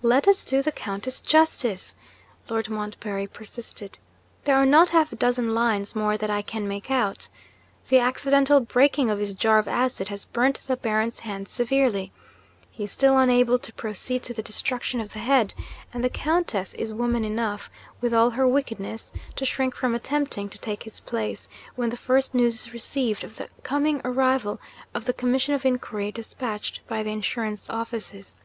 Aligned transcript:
'Let 0.00 0.28
us 0.28 0.44
do 0.44 0.62
the 0.62 0.70
Countess 0.70 1.20
justice,' 1.20 1.96
Lord 2.48 2.68
Montbarry 2.68 3.26
persisted. 3.26 3.98
'There 4.44 4.54
are 4.54 4.64
not 4.64 4.90
half 4.90 5.10
a 5.12 5.16
dozen 5.16 5.54
lines 5.56 5.96
more 5.96 6.16
that 6.16 6.30
I 6.30 6.40
can 6.40 6.68
make 6.68 6.88
out! 6.88 7.28
The 7.88 7.98
accidental 7.98 8.60
breaking 8.60 9.10
of 9.10 9.18
his 9.18 9.34
jar 9.34 9.58
of 9.58 9.66
acid 9.66 10.06
has 10.06 10.24
burnt 10.24 10.60
the 10.68 10.76
Baron's 10.76 11.18
hands 11.18 11.50
severely. 11.50 12.12
He 12.70 12.84
is 12.84 12.92
still 12.92 13.18
unable 13.18 13.58
to 13.58 13.72
proceed 13.72 14.22
to 14.22 14.32
the 14.34 14.40
destruction 14.40 15.00
of 15.00 15.14
the 15.14 15.18
head 15.18 15.52
and 15.92 16.04
the 16.04 16.10
Countess 16.10 16.72
is 16.74 16.92
woman 16.92 17.24
enough 17.24 17.68
(with 18.00 18.14
all 18.14 18.30
her 18.30 18.46
wickedness) 18.46 19.12
to 19.34 19.44
shrink 19.44 19.74
from 19.74 19.96
attempting 19.96 20.48
to 20.50 20.58
take 20.58 20.84
his 20.84 21.00
place 21.00 21.48
when 21.74 21.90
the 21.90 21.96
first 21.96 22.34
news 22.36 22.54
is 22.54 22.72
received 22.72 23.24
of 23.24 23.34
the 23.34 23.48
coming 23.64 24.00
arrival 24.04 24.60
of 24.94 25.06
the 25.06 25.12
commission 25.12 25.56
of 25.56 25.64
inquiry 25.66 26.12
despatched 26.12 26.86
by 26.86 27.02
the 27.02 27.10
insurance 27.10 27.68
offices. 27.68 28.36